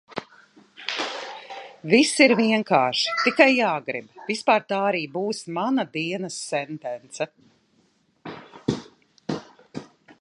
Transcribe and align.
Viss 1.91 2.13
ir 2.25 2.33
vienkārši, 2.39 3.13
tikai 3.27 3.47
jāgrib. 3.57 4.09
Vispār 4.31 4.65
tā 4.73 4.81
arī 4.87 5.03
būs 5.19 5.43
mana 5.61 5.87
dienas 5.99 6.41
sentence. 6.55 7.31